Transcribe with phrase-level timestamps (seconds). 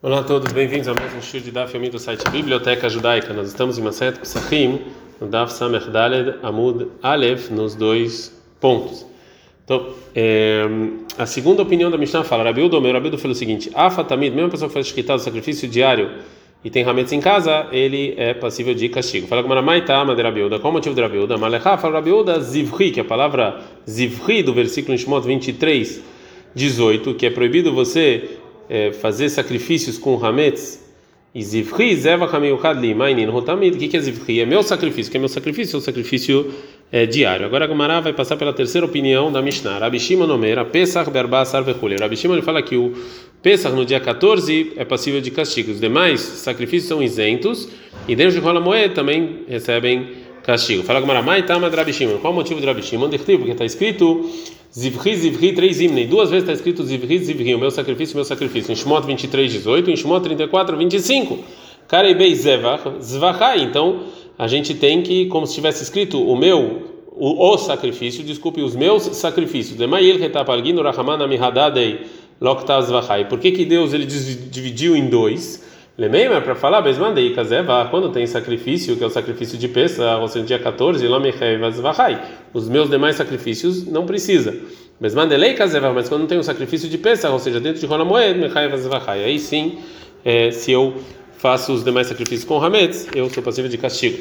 [0.00, 3.34] Olá a todos, bem-vindos a mais um show de Daf Yomi do site Biblioteca Judaica.
[3.34, 4.78] Nós estamos em Maset Pesachim,
[5.20, 9.04] no Daf Samer Daled Amud Aleph, nos dois pontos.
[9.64, 10.64] Então, é,
[11.18, 14.50] a segunda opinião da Mishnah fala, Rabiudo, meu Rabiudo falou o seguinte, Afatamid, mesmo a
[14.52, 16.12] pessoa que faz esquitado sacrifício diário
[16.62, 19.26] e tem hametz em casa, ele é passível de castigo.
[19.26, 21.36] Fala com Maramaita, Madeira Rabiuda, qual o motivo de Rabiuda?
[21.36, 26.00] Malechá, fala Rabiuda, Zivri, que é a palavra Zivri do versículo em Shemot 23,
[26.54, 28.37] 18, que é proibido você
[28.68, 30.86] é, fazer sacrifícios com hametz,
[31.36, 34.40] zivri zeva kamiuchad li mainin rotamid, o que é zivri?
[34.40, 36.52] É meu sacrifício, que é meu sacrifício, é o sacrifício
[36.90, 37.46] é, diário.
[37.46, 39.78] Agora a Gemara vai passar pela terceira opinião da Mishnah.
[39.78, 41.96] Rabi Shimon Omer, Pesach berba sarvechule.
[41.96, 42.94] Rabi Shimon ele fala que o
[43.42, 45.70] Pesach no dia 14 é passível de castigo.
[45.70, 47.68] Os demais sacrifícios são isentos
[48.06, 50.82] e dentro de Rola também recebem castigo.
[50.82, 52.16] Fala com Maramai, Tama de Rabi Shimon.
[52.20, 53.10] Qual o motivo de Rabi Shimon?
[53.10, 54.30] Porque está escrito
[54.72, 56.06] Zivri, Zivri, três himne.
[56.06, 58.72] Duas vezes está escrito Zivri, Zivri, o meu sacrifício, o meu sacrifício.
[58.72, 61.38] Em Shemot 23, 18, em Shemot 34, 25.
[61.86, 63.60] Karebei Zvachai.
[63.60, 64.04] Então,
[64.38, 68.74] a gente tem que, como se tivesse escrito o meu, o, o sacrifício, desculpe, os
[68.74, 69.76] meus sacrifícios.
[73.28, 75.62] Por que que Deus ele dividiu em dois?
[75.98, 79.68] Lemei, mas para falar, Besmandei Kazeva, quando tem sacrifício, que é o sacrifício de
[80.20, 82.22] ou seja, dia 14, Lomechevazvachai.
[82.54, 84.56] Os meus demais sacrifícios não precisa.
[85.00, 89.24] Besmandelei Kazeva, mas quando tem o sacrifício de Pesach, ou seja, dentro de Ronamoed, Mechevazvachai.
[89.24, 89.78] Aí sim,
[90.24, 90.94] é, se eu
[91.36, 94.18] faço os demais sacrifícios com Hametz, eu sou passível de castigo.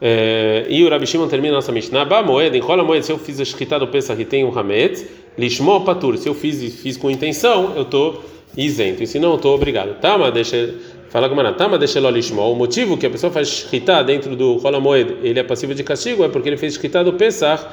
[0.00, 2.06] É, e o Rabi Shimon termina a nossa Mishnah.
[2.06, 5.06] Ba moed, enrola moed, se eu fiz a shkita do Pesach e tem um Hametz,
[5.36, 8.24] lishmo patur, se eu fiz fiz com intenção, eu estou
[8.56, 9.02] isento.
[9.02, 10.00] E se não, eu estou obrigado.
[10.00, 10.74] Tá, mas deixa
[11.12, 12.22] Fala com Manatama, deixa ele.
[12.38, 15.84] O motivo que a pessoa faz shkita dentro do Rola Moed, ele é passível de
[15.84, 17.66] castigo, é porque ele fez shkita do Pesach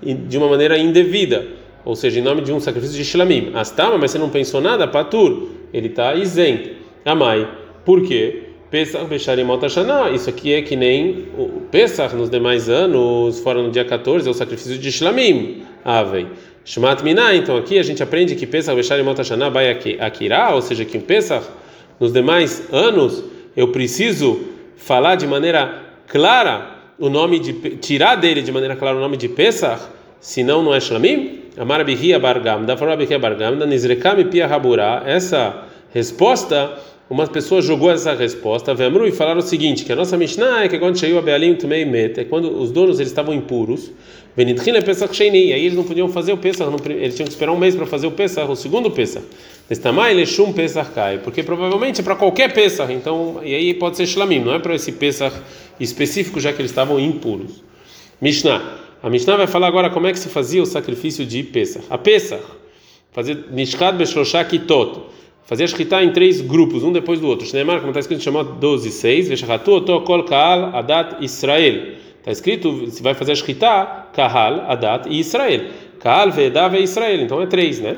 [0.00, 1.44] de uma maneira indevida,
[1.84, 3.50] ou seja, em nome de um sacrifício de shlamim.
[3.52, 6.70] Astama, mas você não pensou nada, patur, ele está isento.
[7.04, 7.48] Amai,
[7.84, 8.44] por quê?
[8.70, 13.72] Pesach Becharim Otashana, isso aqui é que nem o Pesach nos demais anos, fora no
[13.72, 15.64] dia 14, é o sacrifício de shlamim.
[15.84, 16.28] Avei.
[16.64, 19.68] Shmat Minah, então aqui a gente aprende que Pesach Becharim Otashana vai
[19.98, 21.44] akira, ou seja, que em Pesach
[21.98, 23.24] nos demais anos,
[23.56, 24.40] eu preciso
[24.76, 29.28] falar de maneira clara o nome de tirar dele de maneira clara o nome de
[29.28, 29.82] Pesach,
[30.20, 31.40] senão não é Shlamim?
[31.56, 35.02] Amar Bihia Bargam, da forma Bihia Bargam, da Nizrekam Pia Habura.
[35.06, 36.78] Essa resposta,
[37.08, 40.68] uma pessoa jogou essa resposta, Vemru e falaram o seguinte: que a nossa Mishnah é
[40.68, 43.92] que quando chegou a Bealim Tumei Met, é quando os donos eles estavam impuros,
[44.36, 47.58] Venitchina Pesach Sheini, aí eles não podiam fazer o Pesach, eles tinham que esperar um
[47.58, 49.24] mês para fazer o Pesach, o segundo Pesach.
[51.22, 54.74] Porque provavelmente é para qualquer Pesach, então, e aí pode ser Shlamim, não é para
[54.74, 55.34] esse Pesach
[55.80, 57.62] específico, já que eles estavam impuros.
[58.20, 58.82] Mishnah.
[59.02, 61.84] A Mishnah vai falar agora como é que se fazia o sacrifício de Pesach.
[61.90, 62.42] A Pesach,
[63.12, 65.00] fazer Nishkat Beshlosha Kitot,
[65.44, 67.46] fazer a Shkita em três grupos, um depois do outro.
[67.46, 71.94] Shneimar, como está escrito, chamado 12 6, Veshachatu Oto Kol Kaal Adat Israel.
[72.18, 75.66] Está escrito, se vai fazer Shkita, Kahal, Adat e Israel.
[76.00, 77.20] Kahal, Vedav e Israel.
[77.20, 77.96] Então é três, né?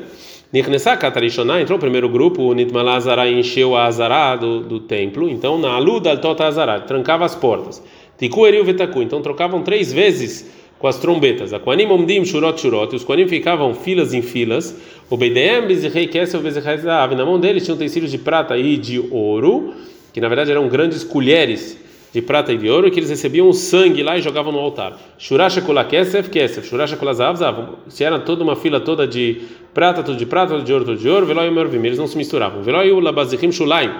[0.51, 5.29] Niknessá Katarishonah, entrou o primeiro grupo, o Nitmalá Azará encheu a Azará do, do templo,
[5.29, 7.83] então na Aluda Tota Azará, trancava as portas.
[8.17, 10.49] Tiku Eriu Vetaku, então trocavam três vezes
[10.79, 11.51] com as trombetas.
[11.51, 14.73] A Koanim Omdim Shurot Shurot, os Koanim ficavam filas em filas.
[15.09, 18.99] O Beidem Bezerrei Kessel Bezerrei Zahav, na mão deles tinham utensílios de prata e de
[19.11, 19.73] ouro,
[20.13, 21.77] que na verdade eram grandes colheres
[22.13, 24.97] de prata e de ouro, que eles recebiam o sangue lá e jogavam no altar.
[25.17, 26.29] Shurasha Kula Kesef.
[26.63, 29.41] Shurasha Kula Zahav Zahav, se era toda uma fila toda de
[29.73, 32.17] prata, tudo de prata, tudo de ouro, tudo de ouro, Veloi Mervim, eles não se
[32.17, 32.63] misturavam.
[32.63, 33.93] Veloi Labazihim Shulaim,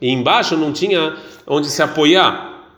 [0.00, 2.68] e embaixo não tinha onde se apoiar,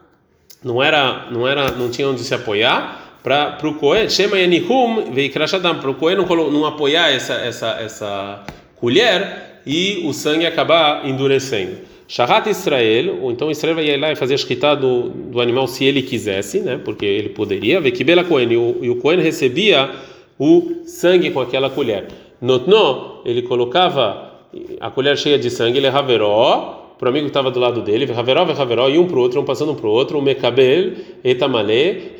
[0.62, 5.78] não era, não era, não tinha onde se apoiar para o Cohen, Shema Yanihum, Veikrashadam,
[5.78, 8.44] para o Cohen não, não apoiar essa, essa, essa
[8.76, 11.78] colher e o sangue acabar endurecendo.
[12.06, 15.84] Shahat Israel, ou então Israel ia lá e fazer a shkita do, do animal se
[15.84, 16.78] ele quisesse, né?
[16.84, 17.80] Porque ele poderia.
[17.80, 19.90] Vekibela Cohen, e o, e o Cohen recebia
[20.38, 22.08] o sangue com aquela colher.
[22.40, 24.32] Notno, ele colocava
[24.80, 28.06] a colher cheia de sangue, ele haveró, para o amigo que estava do lado dele,
[28.14, 30.92] haveró, haveró, e um para o outro, um passando um para o outro, o mekabel,
[31.24, 32.12] etamale,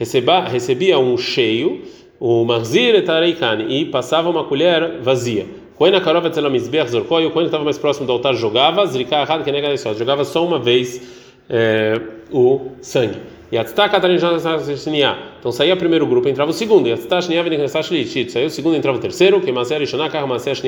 [0.51, 1.83] recebia um cheio,
[2.19, 5.47] o marzir etareikani, e passava uma colher vazia.
[5.77, 9.93] Cohen Akarov Etzelamizber Zorkoi, o Cohen estava mais próximo do altar jogava, Zrika Kenega só,
[9.93, 11.01] jogava só uma vez
[11.51, 12.01] é,
[12.31, 13.19] o sangue.
[13.51, 13.57] E
[13.89, 15.17] Katarinjanassashnia.
[15.39, 16.89] Então saía o primeiro grupo, entrava o segundo.
[16.89, 16.97] E.
[16.97, 19.41] Saiu o segundo, entrava o terceiro.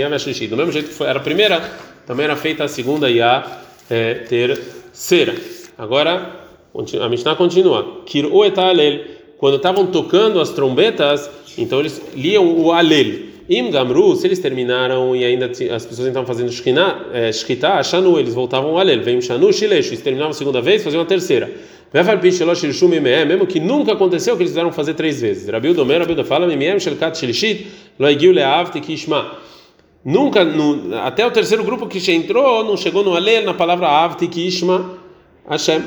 [0.08, 0.48] Veshlishit.
[0.48, 1.60] Do mesmo jeito que foi, era a primeira,
[2.06, 3.60] também era feita a segunda e a
[3.90, 5.34] é, terceira.
[5.76, 6.30] Agora,
[7.00, 8.02] a Mishnah continua.
[9.38, 13.25] Quando estavam tocando as trombetas, então eles liam o alel.
[13.48, 18.76] Im Gamru, se eles terminaram e ainda as pessoas estavam fazendo Shkita, Shanu, eles voltavam
[18.76, 19.02] a Alel.
[19.02, 21.48] Vem Shanu, Shileshu, eles terminavam a segunda vez, faziam a terceira.
[23.26, 25.48] Mesmo que nunca aconteceu que eles fizeram fazer três vezes.
[25.48, 29.38] Rabi Domer, Rabi fala, Mimiem Shelkat Shelishit, Loigiu Leavte Kishma.
[30.04, 34.26] Nunca, no, até o terceiro grupo que entrou, não chegou no Alel na palavra Avte
[34.26, 34.98] Kishma
[35.48, 35.82] Hashem.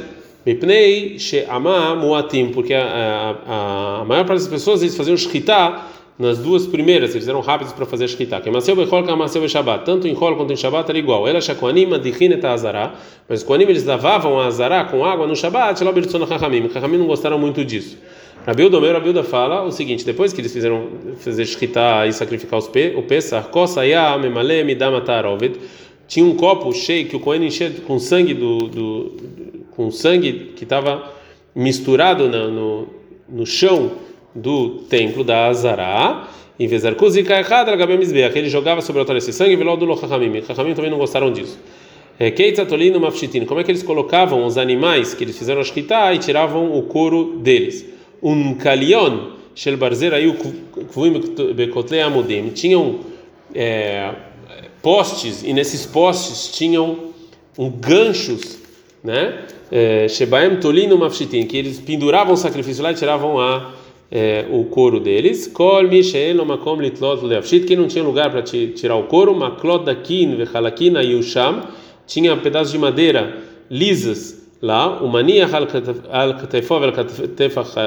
[0.46, 5.86] Mipnei She'ama Muatim, porque a, a, a, maior parte das pessoas eles faziam Shkita
[6.20, 8.42] nas duas primeiras, eles eram rápidos para fazer shkita.
[8.42, 9.86] Que maseu bechol que maseu Shabbat.
[9.86, 11.26] Tanto em Hol quanto em Shabbat era igual.
[11.26, 12.92] Ela shakoanim adichin et azara.
[13.30, 15.82] Mas Koanim eles lavavam a azara com água no Shabbat.
[15.82, 16.70] Ela bertzona chachamim.
[16.70, 17.98] Chachamim não gostaram muito disso.
[18.46, 20.90] Rabildo, meu Rabilda fala o seguinte: depois que eles fizeram
[21.20, 25.56] fazer shkita e sacrificar os pe, o Pesach, kosaya memale midamatar ovid.
[26.06, 29.12] Tinha um copo cheio que o Kohen enchia com sangue do, do
[29.72, 31.14] com sangue que estava
[31.56, 32.88] misturado no, no,
[33.30, 33.92] no chão
[34.34, 36.28] do templo da Azará,
[36.60, 37.72] em vez de errada,
[38.38, 40.44] ele jogava sobre o altar esse sangue velou do Lochamim.
[40.48, 41.58] Lochamim também não gostaram disso.
[42.20, 42.30] É,
[43.00, 46.78] Mafshitin, como é que eles colocavam os animais que eles fizeram a Shkita e tiravam
[46.78, 47.86] o couro deles?
[48.22, 49.78] Um kalion, Shel
[52.02, 53.00] Amudim, tinham
[53.56, 54.12] é,
[54.82, 57.14] postes, e nesses postes tinham
[57.58, 58.60] um ganchos,
[59.02, 59.46] né?
[59.72, 63.72] É, Shebaem Tolino Mafshitin, que eles penduravam o sacrifício lá e tiravam a
[64.12, 65.48] é, o couro deles.
[65.48, 70.36] Kol Mishael Makom Litlot Leafshit, que não tinha lugar para tirar o couro, Maklot Dakin
[70.36, 71.64] Vechalakina Yusham,
[72.08, 73.38] tinha pedaços de madeira
[73.70, 75.48] lisas lá, o Mania
[76.12, 76.84] Al-Katefov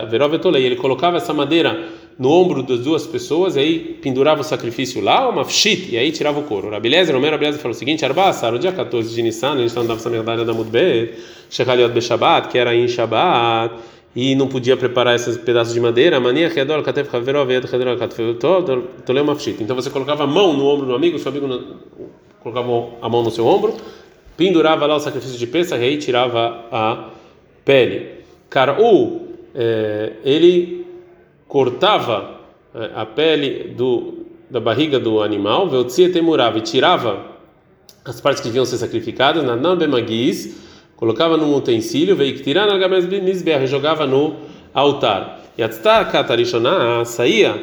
[0.08, 1.88] Verovetolei, ele colocava essa madeira
[2.18, 6.12] no ombro das duas pessoas, e aí pendurava o sacrifício lá, o mafshit, e aí
[6.12, 6.70] tirava o couro.
[6.70, 9.66] Rabilezer, o meu Rabilezer falou o seguinte: Arbassar, o dia 14 de Nissan, a gente
[9.66, 11.14] está andando essa medalha da Mudbet,
[11.50, 13.74] Shechaliot Beshabat, que era em Shabat
[14.14, 18.38] e não podia preparar esses pedaços de madeira, mania redor katef haverov yed redor katef
[19.06, 19.62] toleu mafshit.
[19.62, 21.48] Então você colocava a mão no ombro do amigo, seu amigo
[22.40, 22.68] colocava
[23.00, 23.74] a mão no seu ombro,
[24.36, 27.08] pendurava lá o sacrifício de peça e aí tirava a
[27.64, 28.22] pele.
[28.50, 30.86] Caru, é, ele
[31.48, 32.40] cortava
[32.74, 37.32] é, a pele do, da barriga do animal, veltzia temurava e tirava
[38.04, 40.71] as partes que deviam ser sacrificadas, na nambemagis,
[41.02, 42.78] colocava num utensílio, veio tirar na
[43.66, 44.36] jogava no
[44.72, 45.40] altar.
[45.58, 47.60] E a saía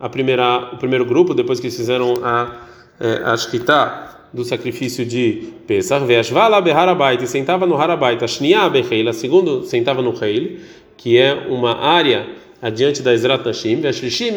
[0.00, 2.50] a primeira, o primeiro grupo, depois que eles fizeram a,
[2.98, 9.12] é, a shkita do sacrifício de Pesach, Veashvala Beharabait, e sentava no Harabait, Ashnia Beheila,
[9.12, 10.56] segundo sentava no Heil,
[10.96, 12.26] que é uma área
[12.62, 14.32] adiante da Ezrat Nashim, Veashlishim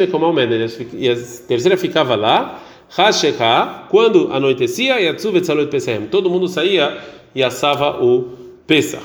[0.92, 1.16] e a
[1.48, 2.62] terceira ficava lá,
[2.94, 6.98] Hashecha, quando anoitecia, e Yatsu Vetzalot Pesach, todo mundo saía
[7.34, 9.02] e assava o Pesach.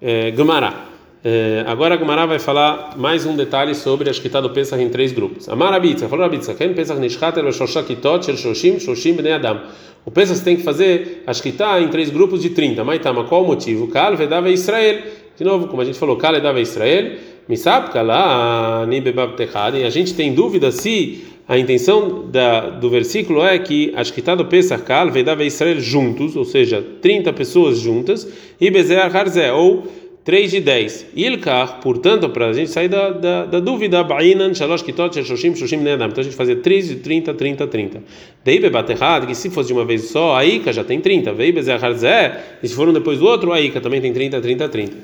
[0.00, 0.92] É, Gemara.
[1.24, 4.88] É, agora a Gemara vai falar mais um detalhe sobre a Shkita do Pesach em
[4.88, 5.48] três grupos.
[5.48, 9.60] Amar Abitza, falou Abitza, quem Pesach Nishkat el Shoshakitot shel Shoshim Shoshim Bnei Adam.
[10.04, 12.82] O Pesach tem que fazer a Shkita em três grupos de 30.
[12.84, 13.88] Maitama, qual o motivo?
[13.88, 15.02] Kal vedava Israel.
[15.36, 17.12] De novo, como a gente falou, Kal vedava Israel.
[17.48, 19.76] Misab kala ni bebab techad.
[19.76, 24.36] E a gente tem dúvida se a intenção da, do versículo é que a Shkita
[24.36, 28.28] do Pesach Kal vedava Israel juntos, ou seja, 30 pessoas juntas,
[28.60, 29.86] e Bezer Harzé, ou
[30.24, 31.06] 3 de 10.
[31.16, 35.78] Ilkar, portanto, para a gente sair da, da, da dúvida, Bainan, Shalosh Kitot, Shoshim, Shoshim
[35.78, 36.08] Nedam.
[36.08, 38.02] Então a gente fazia 3 de 30, 30, 30.
[38.44, 41.32] Daí Bebaterrad, que se fosse de uma vez só, a Ika já tem 30.
[41.32, 44.40] Vei Bezer Harzé, e se for um depois do outro, a Ika também tem 30,
[44.40, 44.96] 30, 30.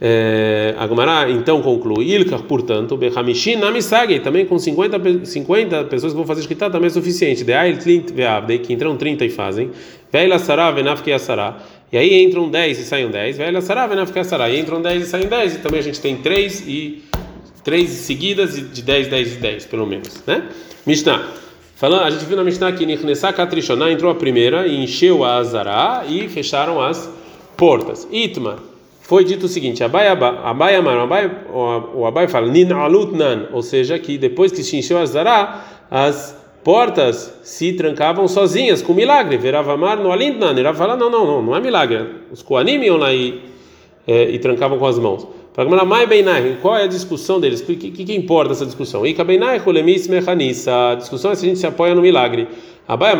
[0.00, 6.26] É, Agmará então conclui, Ilkar, portanto, Behamishin Namisagi, também com 50, 50 pessoas que vão
[6.26, 7.42] fazer escrita também é suficiente.
[7.42, 8.12] De Ail Tlint
[8.64, 9.70] que entram 30 e fazem.
[10.12, 11.58] Veila Sará, Venafke Asará.
[11.92, 13.38] E aí entram 10 e saem 10.
[13.38, 14.48] Veila Sará, Venafke Asará.
[14.48, 15.56] E entram 10 e saem 10.
[15.56, 17.02] E também a gente tem 3 e
[17.64, 20.22] 3 seguidas de 10, 10 e 10, pelo menos.
[20.26, 20.44] Né?
[20.86, 21.32] Mishnah.
[21.74, 25.36] Falando, a gente viu na Mishnah que Nirnessá Katrishonah entrou a primeira e encheu a
[25.36, 27.08] Azará e fecharam as
[27.56, 28.06] portas.
[28.10, 28.58] Itmar
[29.08, 31.30] foi dito o seguinte: Abai Abai Abai,
[31.94, 36.36] o Abai fala, Nin Alutnan, ou seja, que depois que se encheu a Zará, as
[36.62, 39.38] portas se trancavam sozinhas, com milagre.
[39.38, 42.06] Veravamar no Alindnan, ele fala: não, não, não, não é milagre.
[42.30, 43.40] Os Koanim iam lá e,
[44.08, 45.26] é, e trancavam com as mãos.
[46.62, 47.60] Qual é a discussão deles?
[47.60, 49.02] O que, que, que, importa essa discussão?
[49.02, 49.08] A
[50.94, 52.48] discussão é se a gente se apoia no milagre.
[52.86, 53.14] Abai.
[53.14, 53.18] O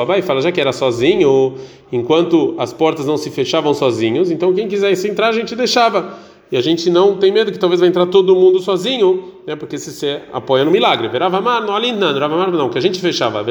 [0.00, 1.56] Abai fala já que era sozinho,
[1.92, 6.18] enquanto as portas não se fechavam sozinhos, então quem quisesse entrar a gente deixava.
[6.52, 9.56] E a gente não tem medo que talvez vai entrar todo mundo sozinho, né?
[9.56, 11.08] Porque se você apoia no milagre.
[11.08, 11.74] Veravamar, não
[12.56, 13.40] não, que a gente fechava.
[13.40, 13.42] A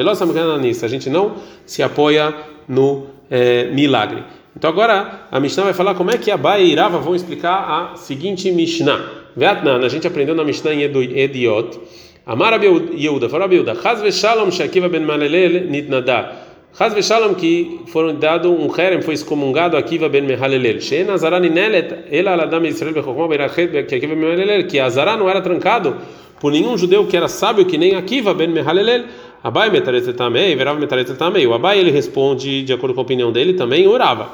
[0.88, 1.32] gente não
[1.66, 2.34] se apoia
[2.66, 4.22] no é, milagre.
[4.56, 7.96] Então agora a Mishnah vai falar como é que Abai e Irava vão explicar a
[7.96, 9.24] seguinte Mishnah.
[9.36, 11.80] Vietnã, a gente aprendeu na Mishnah em Ediot
[12.26, 16.32] Amar Yehuda, falou Yehuda, Chaz veshalom she'akiva ben Malelel nitnadá.
[16.72, 20.80] Chaz veshalom que foram dado um herem, foi excomungado Akiva ben Mehalelel.
[20.80, 25.28] She'en azara ninelet, ela aladam Israel bechokma berachet que Akiva ben Mehalelel, que azara não
[25.28, 25.98] era trancado
[26.40, 29.04] por nenhum judeu que era sábio que nem Akiva ben Mehalelel.
[29.44, 31.46] Abai metaretetamei, verava metaretetamei.
[31.46, 34.30] O Abai ele responde de acordo com a opinião dele também orava.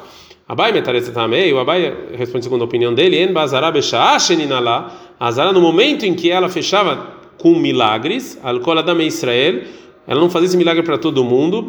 [0.47, 5.61] Abai metaretetamei, o Abai responde segundo a opinião dele, en bazara besha'ah sheninala, azara no
[5.61, 9.63] momento em que ela fechava com milagres, al Adam Israel,
[10.11, 11.63] ela não fazia esse milagre para todo mundo,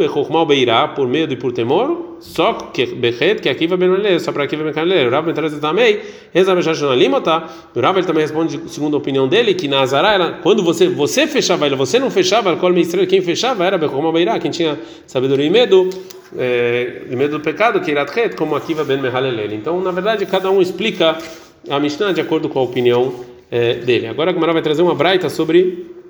[0.47, 2.87] Beirá, por medo e por temor, só que
[3.39, 3.77] que aqui vai
[4.19, 4.73] só para aqui vai bem
[5.11, 5.99] Rav Mentarez também,
[7.75, 11.67] Rav ele também responde, segundo a opinião dele, que Nazará, ela, quando você você fechava
[11.67, 12.49] ela, você não fechava,
[12.81, 15.87] Israel, quem fechava era Bechokmal Beirá, quem tinha sabedoria e medo,
[16.35, 17.91] é, e medo do pecado, que
[18.35, 19.53] como aqui vai Mehalelel.
[19.53, 21.15] Então, na verdade, cada um explica
[21.69, 23.13] a Mishnah de acordo com a opinião
[23.51, 24.07] é, dele.
[24.07, 26.00] Agora a Gemara vai trazer uma braita sobre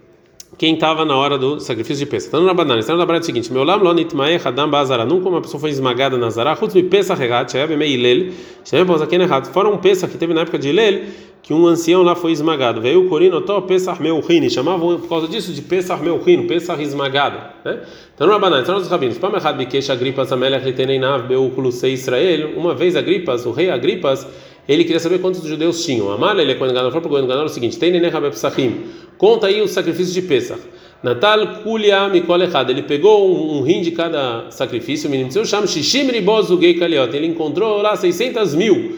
[0.61, 2.27] quem estava na hora do sacrifício de Pesach.
[2.27, 5.03] Então, na banana, está na braita seguinte: Meu lam lo nitmae hadam bazara.
[5.03, 6.55] Nunca uma pessoa foi esmagada na zara.
[6.55, 8.31] Chutz mi Pesach regat, sheb mei lel.
[8.63, 9.51] Sheb aqui errado.
[9.51, 11.01] Fora um Pesach que teve na época de Lel,
[11.41, 12.79] que um ancião lá foi esmagado.
[12.79, 14.51] Veio o Corino, to Pesach rini.
[14.51, 17.37] Chamavam por causa disso de Pesach rini, Pesach esmagado.
[17.65, 17.79] Né?
[18.13, 19.17] Então, na banana, está nos rabinos.
[19.17, 22.51] Pam errado bikesh agripas amelech litenei nav beu kulusei Israel.
[22.55, 24.27] Uma vez Agripas, o rei Agripas,
[24.67, 26.11] ele queria saber quantos judeus tinham.
[26.11, 28.83] Amar ele é quando Gadol falou para o Gadol o seguinte: tem neném Pesachim.
[29.17, 30.61] Conta aí o sacrifício de Pesach.
[31.03, 32.69] Natal Kulia Mikol Echad.
[32.69, 35.07] Ele pegou um, um rim de cada sacrifício.
[35.07, 37.15] O menino chama Shishim Ribozu Gei Kaliot.
[37.15, 38.97] Ele encontrou lá 600 mil.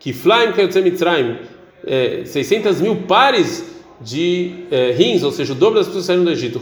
[0.00, 1.36] Kiflaim Kayotzem Mitzrayim.
[2.24, 6.58] 600 mil pares de eh, rins, ou seja, o dobro das pessoas saíram do Egito.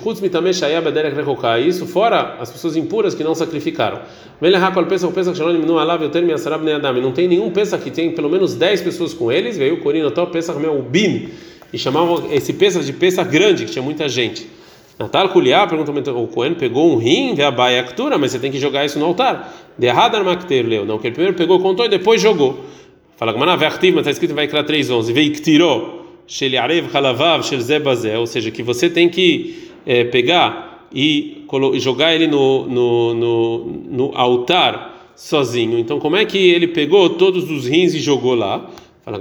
[1.66, 4.00] Isso fora as pessoas impuras que não sacrificaram.
[4.40, 4.48] Não
[7.12, 9.56] tem nenhum Pesach que tem pelo menos 10 pessoas com eles.
[9.56, 11.30] Veio o Corino Pesach Bin
[11.72, 14.46] e chamavam esse Pesach de Pesach grande, que tinha muita gente.
[14.98, 17.82] Natal Kuliá pergunta o Cohen pegou um rim, vê a baia
[18.18, 19.52] mas você tem que jogar isso no altar.
[19.76, 20.16] De errado
[20.68, 22.60] leu, não, que ele primeiro pegou, contou e depois jogou.
[23.16, 23.48] Fala mas
[24.00, 26.01] está escrito em Vaikra 3:11, veio que tirou
[28.18, 34.10] ou seja, que você tem que é, pegar e jogar ele no, no, no, no,
[34.14, 35.78] altar sozinho.
[35.78, 38.70] Então, como é que ele pegou todos os rins e jogou lá?
[39.04, 39.18] Fala,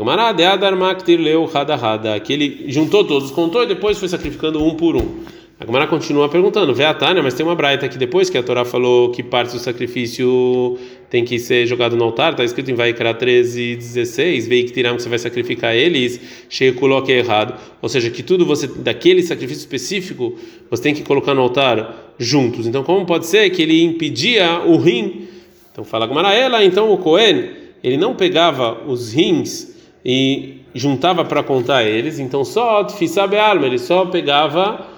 [2.20, 5.20] que ele juntou todos, contou e depois foi sacrificando um por um.
[5.62, 8.42] A Gemara continua perguntando, vê a Tânia, mas tem uma braita que depois que a
[8.42, 10.76] Torá falou que parte do sacrifício
[11.08, 14.96] tem que ser jogado no altar, está escrito em Vaikra 13, 16, veio que tirar
[14.96, 17.54] que você vai sacrificar eles, cheio coloque errado.
[17.80, 20.36] Ou seja, que tudo você, daquele sacrifício específico,
[20.68, 22.66] você tem que colocar no altar juntos.
[22.66, 25.28] Então, como pode ser que ele impedia o rim?
[25.72, 27.52] Então, fala Gemara, ela, então o Cohen,
[27.84, 33.78] ele não pegava os rins e juntava para contar eles, então só Tfisabe alma, ele
[33.78, 34.90] só pegava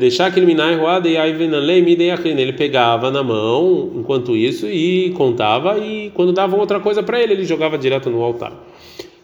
[0.00, 6.10] deixar aquele minai roada e aí ele pegava na mão enquanto isso e contava e
[6.14, 8.52] quando davam outra coisa para ele ele jogava direto no altar.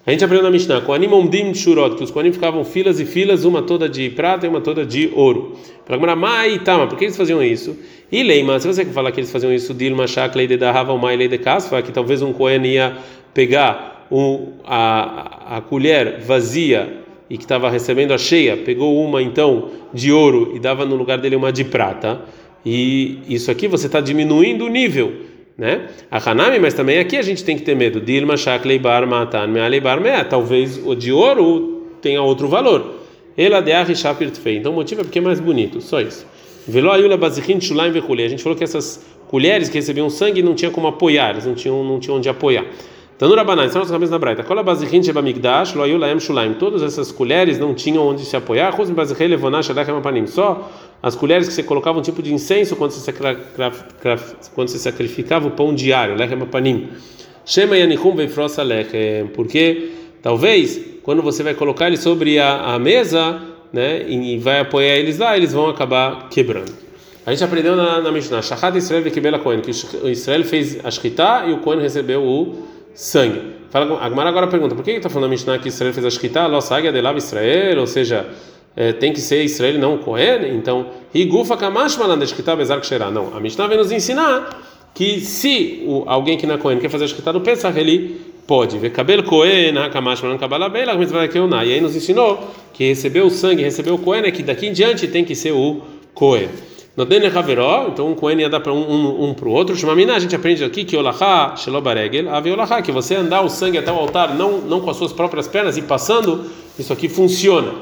[0.04, 3.44] A gente aprendeu na Mishnah com animomdim shurot que os koanim ficavam filas e filas
[3.44, 5.56] uma toda de prata e uma toda de ouro.
[5.86, 7.76] Para mai tama, por que eles faziam isso?
[8.10, 11.16] E leima, se você falar que eles faziam isso dilma shak lei de dahava mai
[11.16, 12.96] lei de kasfa, que talvez um kohen ia
[13.32, 17.01] pegar um, a, a colher vazia
[17.32, 21.16] e que estava recebendo a cheia, pegou uma então de ouro e dava no lugar
[21.16, 22.20] dele uma de prata,
[22.64, 25.14] e isso aqui você está diminuindo o nível,
[25.56, 25.88] né?
[26.10, 28.02] A Hanami, mas também aqui a gente tem que ter medo.
[28.02, 30.22] Dilma shaklei bar matan mealei bar mea.
[30.24, 33.00] Talvez o de ouro tenha outro valor.
[33.34, 33.72] Ela de
[34.38, 34.58] fei.
[34.58, 36.26] Então o motivo é porque é mais bonito, só isso.
[36.68, 40.70] Velo ayula bazichin shulaim A gente falou que essas colheres que recebiam sangue não tinha
[40.70, 42.66] como apoiar, eles não tinham não tinham onde apoiar.
[43.22, 44.42] Tanura Banai, são as cabeças na Braita.
[44.42, 46.54] Kola Bazichin Shebamigdash, Loayu Laem Shulaim.
[46.54, 48.74] Todas essas colheres não tinham onde se apoiar.
[48.74, 50.26] Rus Bazichei Levonash Adachem Apanim.
[50.26, 50.68] Só
[51.00, 55.52] as colheres que você colocava um tipo de incenso quando você, quando você sacrificava o
[55.52, 56.88] pão diário, Lechem Apanim.
[57.46, 59.28] Shema Yanichum Veifrosa Lechem.
[59.28, 63.40] Porque talvez quando você vai colocar eles sobre a, a mesa,
[63.72, 66.72] né, e vai apoiar eles lá, eles vão acabar quebrando.
[67.24, 69.70] A gente aprendeu na, na Mishnah, Shachat Israel Vekibela Cohen, que
[70.02, 73.62] o Israel fez a Shkita e o Cohen recebeu o sangue.
[73.70, 76.10] Fala, a Gemara agora pergunta, por que está falando a Mishnah que Israel fez a
[76.10, 78.26] Shkita, Lo Sagia de Lav Israel, ou seja,
[78.76, 80.54] é, tem que ser Israel não Cohen?
[80.54, 83.10] Então, Higufa Kamash Malan Shkita Bezar Ksherá.
[83.10, 84.60] Não, a Mishnah vem nos ensinar
[84.94, 88.20] que se o, alguém que não é Cohen quer fazer a Shkita do Pesach, ele
[88.46, 88.78] pode.
[88.78, 93.62] Ver cabelo Cohen, Kamash Malan Kabbalah Bela, E aí nos ensinou que recebeu o sangue,
[93.62, 95.80] recebeu o Cohen, é que daqui em diante tem que ser o
[96.14, 96.48] Cohen.
[96.94, 99.74] No Dene Haveró, então um Cohen ia dar para um, um, um para o outro.
[99.74, 103.90] Shumamina, a gente aprende aqui que Olahá, Shelobaregel, Olahá, que você andar o sangue até
[103.90, 106.44] o altar, não, não com as suas próprias pernas e passando,
[106.78, 107.72] isso aqui funciona.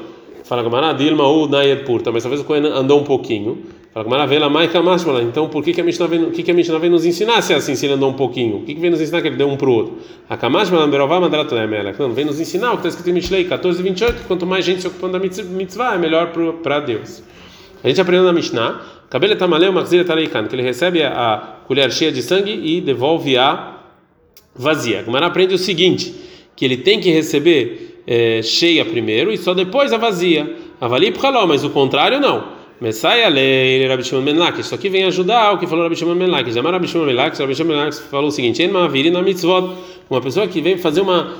[0.45, 3.57] Fala Gamara, Dilma u Nayed Purta, mas talvez o Cohen andou um pouquinho.
[3.93, 6.51] Fala Gamara, Vela Maika Mashmala, então por que, que a Mishnah vem, o que, que
[6.51, 8.59] a Mishnah vem nos ensinar se é assim, se ele andou um pouquinho?
[8.59, 9.97] O que, que vem nos ensinar que ele deu um pro outro?
[10.29, 13.83] A Kamashmala Berová Mandratlemelech, não, vem nos ensinar o que está escrito em Mishlei 14
[13.83, 16.31] 28, que quanto mais gente se ocupando da mitzvah, é melhor
[16.63, 17.21] para Deus.
[17.83, 22.13] A gente aprendeu na Mishnah, Kabele Tamaleu Machzir Taleikan, que ele recebe a colher cheia
[22.13, 23.75] de sangue e devolve a
[24.55, 25.01] vazia.
[25.01, 26.15] A Gamara aprende o seguinte,
[26.55, 30.55] que ele tem que receber é, cheia primeiro e só depois a vazia.
[30.79, 32.61] Avali Pchaló, mas o contrário não.
[32.79, 34.67] Messiah lei Rabi Shimon Ben Lakish.
[34.67, 36.53] Isso aqui vem ajudar o que falou Rabi Shimon Lakish.
[36.53, 39.75] Jamais Rabi Shimon Ben Lakish, Rabi Shimon falou o seguinte: En Maviri na mitzvot.
[40.09, 41.33] Uma pessoa que vem fazer uma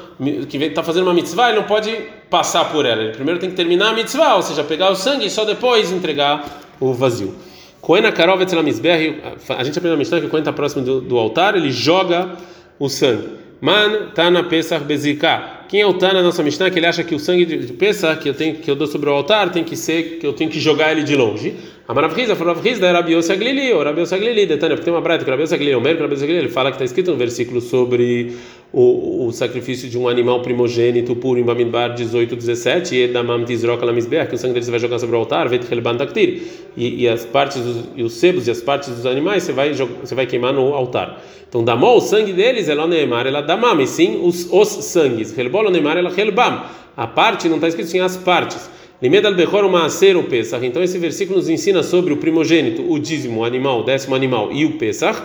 [0.49, 1.89] que está fazendo uma mitzvah, ele não pode
[2.29, 3.01] passar por ela.
[3.01, 5.91] Ele primeiro tem que terminar a mitzvah, ou seja, pegar o sangue e só depois
[5.91, 7.33] entregar o vazio.
[7.81, 11.55] Cohen Karov a gente aprende na Mishnah que o Cohen está próximo do, do altar,
[11.55, 12.37] ele joga
[12.79, 13.41] o sangue.
[13.59, 15.61] Man Tana Pesach Bezika.
[15.67, 18.21] Quem é o Tana na nossa Mishnah que ele acha que o sangue de Pesach
[18.21, 20.49] que eu tenho que eu dou sobre o altar tem que ser que eu tenho
[20.49, 21.55] que jogar ele de longe.
[21.87, 24.93] A Maravriza falou Maravriza da Rabi Yossi Aglili, ou Rabi Yossi Aglili, Detânia, porque tem
[24.93, 26.85] uma breta que Rabi Yossi Aglili, o Mer, Rabi Yossi Aglili, ele fala que está
[26.85, 28.35] escrito no versículo sobre
[28.73, 33.85] o, o sacrifício de um animal primogênito puro em Bamidbar 18, 17, e Damam Tizroka
[33.85, 36.41] Lamisber, que o sangue dele você vai jogar sobre o altar, Vet Helban Taktir,
[36.77, 40.15] e as partes dos, e os sebos e as partes dos animais você vai você
[40.15, 41.21] vai queimar no altar.
[41.49, 45.37] Então, Damó, o sangue deles, ela neemar, ela damam, e sim os, os sangues.
[45.37, 46.63] Helbol, neemar, ela helbam.
[46.95, 48.69] A parte não está escrito sim as partes.
[49.01, 50.63] Limed bechor maaser o Pesach.
[50.63, 54.51] Então esse versículo nos ensina sobre o primogênito, o dízimo, o animal, o décimo animal
[54.51, 55.23] e o Pesach.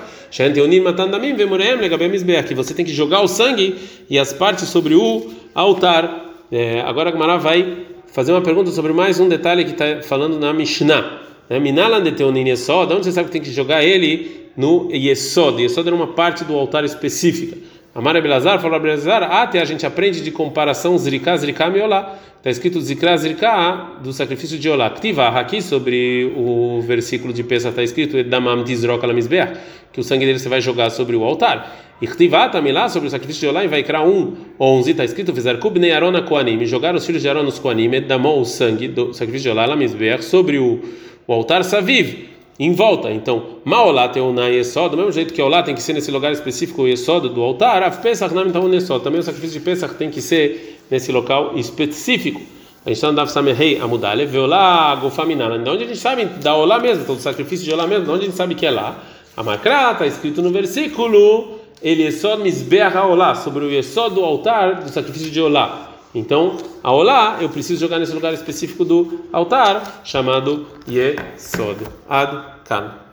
[2.49, 3.75] Que você tem que jogar o sangue
[4.09, 6.25] e as partes sobre o altar.
[6.51, 10.39] É, agora a Gemara vai fazer uma pergunta sobre mais um detalhe que está falando
[10.39, 11.21] na Mishnah.
[11.61, 14.47] Minalan de Teonin de onde você sabe que tem que jogar ele?
[14.57, 15.63] no Yesod.
[15.63, 17.59] Yesod era uma parte do altar específica.
[17.97, 22.19] Amar Belazar falou Belazar, até a gente aprende de comparação Zriká, Zriká, Miolá.
[22.37, 24.91] Está escrito Zikra, Zriká do sacrifício de Olá.
[24.91, 29.59] Ktiva, aqui sobre o versículo de Pesach está escrito Edamam Tizroka Lamisbeach,
[29.95, 31.75] que o sangue dele você vai jogar sobre o altar.
[32.03, 32.07] E
[32.53, 35.93] também lá sobre o sacrifício de Olá, em Vaikra 1, 11, está escrito Fizer Kubnei
[35.93, 39.49] Arona Koanim, jogar os filhos de Arona os Koanim, Edamon o sangue do sacrifício de
[39.49, 40.81] Olá Lamisbeach sobre o,
[41.27, 43.11] o altar Saviv em volta.
[43.11, 46.33] Então, Maolá tem na Yesod, do mesmo jeito que Olá tem que ser nesse lugar
[46.33, 49.05] específico, o Yesod do altar, a Pesach não então Yesod.
[49.05, 52.41] Também o sacrifício de Pesach tem que ser nesse local específico.
[52.85, 55.59] A gente está no Dav Samehei Amudale, Veolá, Gofaminana.
[55.59, 58.11] De onde a gente sabe da Olá mesmo, todo o sacrifício de Olá mesmo, de
[58.11, 58.97] onde a gente sabe que é lá?
[59.37, 64.83] A Macrá está escrito no versículo, ele Yesod Misbeach Olá, sobre o Yesod do altar
[64.83, 65.86] do sacrifício de Olá.
[66.17, 71.77] Então, a olá, eu preciso jogar nesse lugar específico do altar, chamado Yesod.
[72.09, 73.06] Ad Kan.